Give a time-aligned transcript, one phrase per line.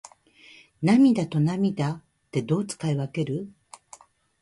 [0.81, 2.01] 涙と泪っ
[2.31, 3.53] てどう使い分ける？